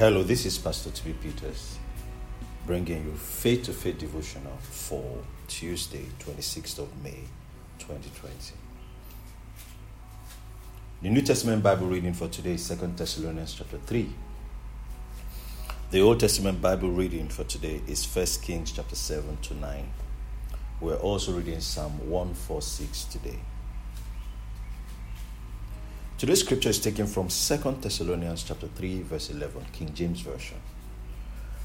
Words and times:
Hello, 0.00 0.22
this 0.22 0.46
is 0.46 0.56
Pastor 0.56 0.90
T.B. 0.90 1.14
Peters 1.22 1.76
bringing 2.66 3.04
you 3.04 3.12
faith 3.12 3.64
to 3.64 3.74
faith 3.74 3.98
devotional 3.98 4.56
for 4.62 5.04
Tuesday, 5.46 6.06
26th 6.20 6.78
of 6.78 6.88
May, 7.04 7.24
2020. 7.78 8.54
The 11.02 11.10
New 11.10 11.20
Testament 11.20 11.62
Bible 11.62 11.86
reading 11.86 12.14
for 12.14 12.28
today 12.28 12.54
is 12.54 12.66
2 12.66 12.76
Thessalonians 12.96 13.52
chapter 13.52 13.76
3. 13.76 14.08
The 15.90 16.00
Old 16.00 16.18
Testament 16.18 16.62
Bible 16.62 16.88
reading 16.88 17.28
for 17.28 17.44
today 17.44 17.82
is 17.86 18.06
1 18.06 18.24
Kings 18.40 18.72
chapter 18.72 18.96
7 18.96 19.36
to 19.42 19.54
9. 19.54 19.92
We're 20.80 20.96
also 20.96 21.32
reading 21.32 21.60
Psalm 21.60 22.08
146 22.08 23.04
today. 23.04 23.40
Today's 26.20 26.40
scripture 26.40 26.68
is 26.68 26.78
taken 26.78 27.06
from 27.06 27.28
2 27.28 27.78
Thessalonians 27.80 28.42
chapter 28.42 28.66
3 28.66 29.00
verse 29.04 29.30
11 29.30 29.64
King 29.72 29.94
James 29.94 30.20
version. 30.20 30.58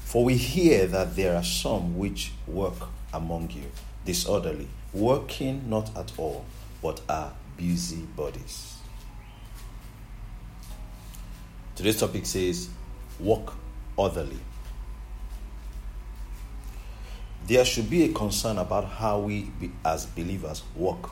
For 0.00 0.24
we 0.24 0.38
hear 0.38 0.86
that 0.86 1.14
there 1.14 1.36
are 1.36 1.44
some 1.44 1.98
which 1.98 2.32
work 2.46 2.72
among 3.12 3.50
you 3.50 3.70
disorderly, 4.06 4.66
working 4.94 5.68
not 5.68 5.94
at 5.94 6.10
all, 6.16 6.46
but 6.80 7.02
are 7.06 7.34
busy 7.58 8.00
bodies. 8.16 8.78
Today's 11.74 12.00
topic 12.00 12.24
says 12.24 12.70
work 13.20 13.52
orderly. 13.94 14.40
There 17.46 17.66
should 17.66 17.90
be 17.90 18.04
a 18.04 18.08
concern 18.14 18.56
about 18.56 18.86
how 18.86 19.18
we 19.18 19.50
as 19.84 20.06
believers 20.06 20.62
work 20.74 21.10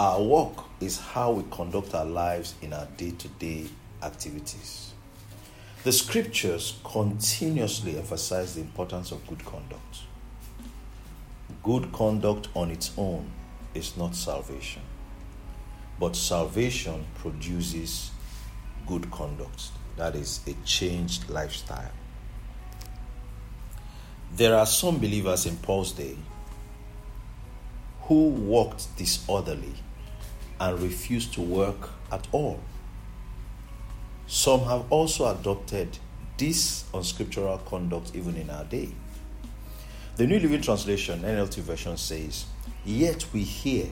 our 0.00 0.22
work 0.22 0.64
is 0.80 0.98
how 0.98 1.30
we 1.30 1.44
conduct 1.50 1.94
our 1.94 2.06
lives 2.06 2.54
in 2.62 2.72
our 2.72 2.86
day 2.96 3.10
to 3.10 3.28
day 3.28 3.66
activities. 4.02 4.94
The 5.84 5.92
scriptures 5.92 6.80
continuously 6.84 7.98
emphasize 7.98 8.54
the 8.54 8.62
importance 8.62 9.12
of 9.12 9.26
good 9.26 9.44
conduct. 9.44 9.98
Good 11.62 11.92
conduct 11.92 12.48
on 12.54 12.70
its 12.70 12.92
own 12.96 13.30
is 13.74 13.94
not 13.98 14.14
salvation, 14.14 14.80
but 15.98 16.16
salvation 16.16 17.04
produces 17.16 18.10
good 18.86 19.10
conduct. 19.10 19.64
That 19.98 20.16
is 20.16 20.40
a 20.46 20.54
changed 20.64 21.28
lifestyle. 21.28 21.92
There 24.32 24.56
are 24.56 24.64
some 24.64 24.96
believers 24.96 25.44
in 25.44 25.58
Paul's 25.58 25.92
day 25.92 26.16
who 28.04 28.28
walked 28.30 28.96
disorderly 28.96 29.74
and 30.60 30.78
refuse 30.80 31.26
to 31.26 31.40
work 31.40 31.90
at 32.12 32.28
all. 32.32 32.60
Some 34.26 34.60
have 34.60 34.84
also 34.92 35.26
adopted 35.34 35.98
this 36.36 36.84
unscriptural 36.94 37.58
conduct 37.58 38.12
even 38.14 38.36
in 38.36 38.50
our 38.50 38.64
day. 38.64 38.90
The 40.16 40.26
New 40.26 40.38
Living 40.38 40.60
Translation, 40.60 41.22
NLT 41.22 41.56
version 41.62 41.96
says, 41.96 42.44
Yet 42.84 43.24
we 43.32 43.42
hear 43.42 43.86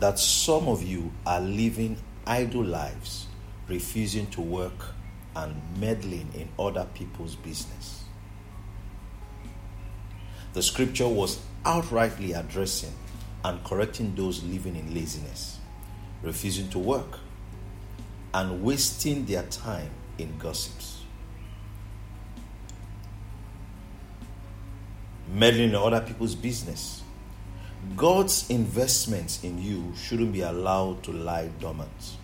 that 0.00 0.18
some 0.18 0.68
of 0.68 0.82
you 0.82 1.12
are 1.26 1.40
living 1.40 1.98
idle 2.26 2.64
lives, 2.64 3.26
refusing 3.68 4.26
to 4.28 4.40
work 4.40 4.86
and 5.36 5.54
meddling 5.78 6.30
in 6.34 6.48
other 6.58 6.86
people's 6.94 7.36
business. 7.36 8.04
The 10.54 10.62
scripture 10.62 11.08
was 11.08 11.40
outrightly 11.64 12.38
addressing 12.38 12.92
and 13.44 13.62
correcting 13.64 14.14
those 14.14 14.42
living 14.44 14.76
in 14.76 14.94
laziness 14.94 15.58
refusing 16.24 16.68
to 16.70 16.78
work, 16.78 17.18
and 18.32 18.62
wasting 18.64 19.26
their 19.26 19.42
time 19.44 19.90
in 20.18 20.36
gossips. 20.38 21.02
Meddling 25.32 25.70
in 25.70 25.74
other 25.74 26.00
people's 26.00 26.34
business. 26.34 27.02
God's 27.96 28.48
investments 28.48 29.44
in 29.44 29.60
you 29.62 29.92
shouldn't 29.94 30.32
be 30.32 30.40
allowed 30.40 31.02
to 31.04 31.12
lie 31.12 31.48
dormant. 31.60 32.16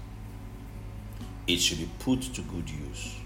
It 1.47 1.59
should 1.59 1.79
be 1.79 1.89
put 1.99 2.23
to 2.23 2.41
good 2.43 2.69
use. 2.71 3.17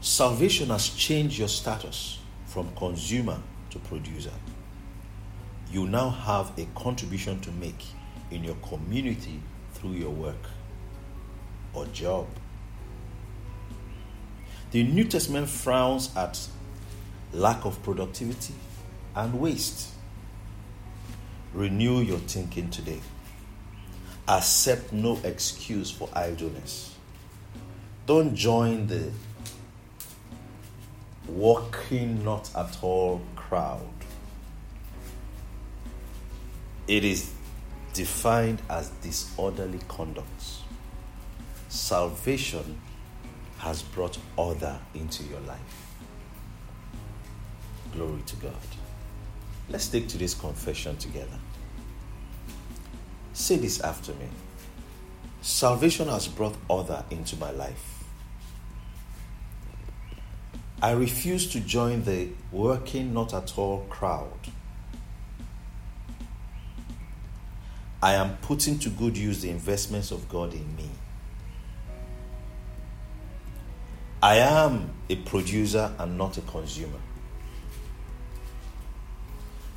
Salvation 0.00 0.68
has 0.68 0.90
changed 0.90 1.38
your 1.38 1.48
status 1.48 2.18
from 2.46 2.68
consumer 2.76 3.38
to 3.70 3.78
producer. 3.78 4.32
You 5.72 5.86
now 5.86 6.10
have 6.10 6.52
a 6.58 6.66
contribution 6.74 7.40
to 7.40 7.50
make 7.52 7.84
in 8.30 8.44
your 8.44 8.56
community 8.56 9.40
through 9.78 9.92
your 9.92 10.10
work 10.10 10.48
or 11.72 11.86
job. 11.86 12.26
The 14.70 14.82
New 14.82 15.04
Testament 15.04 15.48
frowns 15.48 16.14
at 16.16 16.46
lack 17.32 17.64
of 17.64 17.82
productivity 17.82 18.54
and 19.14 19.40
waste. 19.40 19.90
Renew 21.54 22.00
your 22.00 22.18
thinking 22.18 22.70
today. 22.70 23.00
Accept 24.26 24.92
no 24.92 25.18
excuse 25.24 25.90
for 25.90 26.08
idleness. 26.12 26.94
Don't 28.06 28.34
join 28.34 28.86
the 28.86 29.10
walking 31.26 32.24
not 32.24 32.50
at 32.54 32.78
all 32.82 33.20
crowd. 33.36 33.88
It 36.86 37.04
is 37.04 37.32
defined 37.92 38.62
as 38.70 38.90
disorderly 39.02 39.80
conduct. 39.88 40.42
Salvation 41.68 42.80
has 43.58 43.82
brought 43.82 44.18
order 44.36 44.78
into 44.94 45.24
your 45.24 45.40
life. 45.40 45.94
Glory 47.92 48.22
to 48.26 48.36
God. 48.36 48.52
Let's 49.68 49.88
take 49.88 50.08
today's 50.08 50.34
confession 50.34 50.96
together. 50.96 51.38
Say 53.32 53.56
this 53.56 53.80
after 53.80 54.12
me 54.14 54.28
Salvation 55.42 56.08
has 56.08 56.26
brought 56.28 56.56
order 56.68 57.04
into 57.10 57.36
my 57.36 57.50
life. 57.50 58.04
I 60.80 60.92
refuse 60.92 61.48
to 61.52 61.60
join 61.60 62.04
the 62.04 62.28
working 62.52 63.12
not 63.12 63.34
at 63.34 63.58
all 63.58 63.84
crowd 63.88 64.52
I 68.02 68.14
am 68.14 68.36
putting 68.38 68.78
to 68.80 68.90
good 68.90 69.16
use 69.16 69.42
the 69.42 69.50
investments 69.50 70.10
of 70.10 70.28
God 70.28 70.52
in 70.52 70.76
me. 70.76 70.88
I 74.22 74.36
am 74.36 74.90
a 75.08 75.16
producer 75.16 75.92
and 75.98 76.18
not 76.18 76.38
a 76.38 76.40
consumer. 76.42 76.98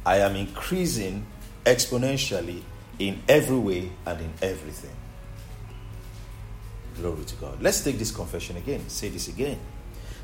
I 0.06 0.18
am 0.18 0.36
increasing 0.36 1.26
exponentially 1.66 2.62
in 2.98 3.22
every 3.28 3.58
way 3.58 3.92
and 4.06 4.22
in 4.22 4.34
everything. 4.42 4.96
Glory 6.96 7.24
to 7.26 7.36
God. 7.36 7.62
Let's 7.62 7.84
take 7.84 7.98
this 7.98 8.12
confession 8.12 8.58
again. 8.58 8.88
Say 8.90 9.09
this 9.09 9.28
again. 9.28 9.59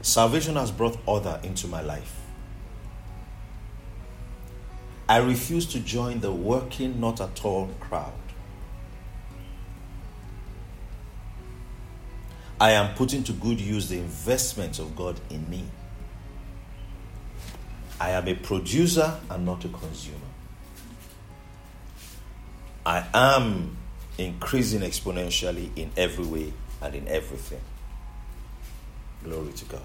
Salvation 0.01 0.55
has 0.55 0.71
brought 0.71 0.97
order 1.05 1.39
into 1.43 1.67
my 1.67 1.81
life. 1.81 2.26
I 5.09 5.17
refuse 5.17 5.65
to 5.67 5.79
join 5.79 6.19
the 6.19 6.31
working 6.31 6.99
not 6.99 7.21
at 7.21 7.43
all 7.45 7.69
crowd. 7.79 8.11
I 12.59 12.71
am 12.71 12.95
putting 12.95 13.23
to 13.25 13.33
good 13.33 13.61
use 13.61 13.87
the 13.87 13.99
investments 13.99 14.79
of 14.79 14.95
God 14.95 15.19
in 15.29 15.49
me. 15.49 15.63
I 18.01 18.11
am 18.11 18.27
a 18.27 18.35
producer 18.35 19.19
and 19.29 19.45
not 19.45 19.63
a 19.63 19.69
consumer. 19.69 20.17
I 22.85 23.05
am 23.13 23.77
increasing 24.17 24.81
exponentially 24.81 25.69
in 25.75 25.91
every 25.95 26.25
way 26.25 26.53
and 26.81 26.95
in 26.95 27.07
everything. 27.07 27.61
Glory 29.23 29.53
to 29.53 29.65
God. 29.65 29.81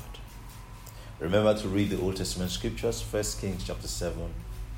Remember 1.20 1.56
to 1.56 1.69
read 1.69 1.91
the 1.91 2.00
Old 2.00 2.17
Testament 2.17 2.50
scriptures, 2.50 3.02
1 3.02 3.23
Kings 3.41 3.64
chapter 3.64 3.87
7 3.87 4.32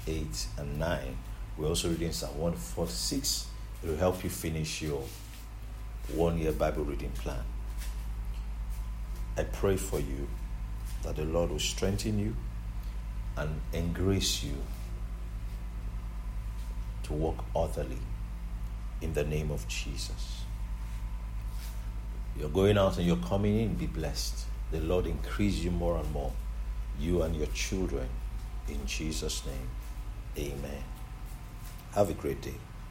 8, 0.06 0.46
and 0.58 0.78
9. 0.78 1.16
We're 1.56 1.68
also 1.68 1.88
reading 1.88 2.12
Psalm 2.12 2.38
146. 2.38 3.46
It 3.82 3.88
will 3.88 3.96
help 3.96 4.24
you 4.24 4.30
finish 4.30 4.82
your 4.82 5.02
one 6.14 6.38
year 6.38 6.52
Bible 6.52 6.84
reading 6.84 7.12
plan. 7.12 7.42
I 9.36 9.44
pray 9.44 9.76
for 9.76 9.98
you 9.98 10.28
that 11.02 11.16
the 11.16 11.24
Lord 11.24 11.50
will 11.50 11.58
strengthen 11.58 12.18
you 12.18 12.36
and 13.36 13.60
embrace 13.72 14.42
you 14.44 14.54
to 17.04 17.12
walk 17.12 17.44
orderly 17.52 17.98
in 19.00 19.12
the 19.12 19.24
name 19.24 19.50
of 19.50 19.66
Jesus. 19.68 20.42
You're 22.38 22.48
going 22.48 22.78
out 22.78 22.96
and 22.96 23.06
you're 23.06 23.16
coming 23.16 23.58
in, 23.60 23.74
be 23.74 23.86
blessed. 23.86 24.44
The 24.72 24.80
Lord 24.80 25.06
increase 25.06 25.56
you 25.56 25.70
more 25.70 25.98
and 25.98 26.10
more, 26.12 26.32
you 26.98 27.22
and 27.22 27.36
your 27.36 27.46
children, 27.48 28.08
in 28.68 28.84
Jesus' 28.86 29.44
name. 29.46 29.68
Amen. 30.36 30.82
Have 31.94 32.10
a 32.10 32.14
great 32.14 32.42
day. 32.42 32.54